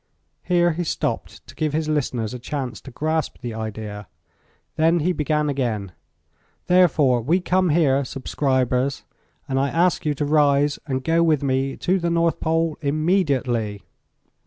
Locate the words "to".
1.45-1.53, 2.81-2.89, 10.15-10.25, 11.77-11.99